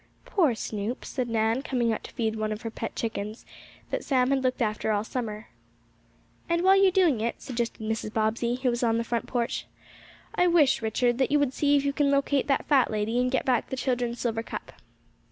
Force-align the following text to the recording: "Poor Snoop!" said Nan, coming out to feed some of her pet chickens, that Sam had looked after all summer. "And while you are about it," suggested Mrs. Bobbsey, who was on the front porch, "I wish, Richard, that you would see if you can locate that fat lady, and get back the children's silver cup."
"Poor 0.25 0.55
Snoop!" 0.55 1.05
said 1.05 1.29
Nan, 1.29 1.61
coming 1.61 1.93
out 1.93 2.03
to 2.05 2.11
feed 2.11 2.33
some 2.33 2.51
of 2.51 2.63
her 2.63 2.71
pet 2.71 2.95
chickens, 2.95 3.45
that 3.91 4.03
Sam 4.03 4.31
had 4.31 4.41
looked 4.41 4.59
after 4.59 4.91
all 4.91 5.03
summer. 5.03 5.49
"And 6.49 6.63
while 6.63 6.75
you 6.75 6.87
are 6.87 7.07
about 7.07 7.21
it," 7.21 7.39
suggested 7.39 7.83
Mrs. 7.83 8.11
Bobbsey, 8.11 8.55
who 8.55 8.71
was 8.71 8.81
on 8.81 8.97
the 8.97 9.03
front 9.03 9.27
porch, 9.27 9.67
"I 10.33 10.47
wish, 10.47 10.81
Richard, 10.81 11.19
that 11.19 11.29
you 11.31 11.37
would 11.37 11.53
see 11.53 11.77
if 11.77 11.85
you 11.85 11.93
can 11.93 12.09
locate 12.09 12.47
that 12.47 12.65
fat 12.65 12.89
lady, 12.89 13.19
and 13.19 13.29
get 13.29 13.45
back 13.45 13.69
the 13.69 13.77
children's 13.77 14.19
silver 14.19 14.41
cup." 14.41 14.71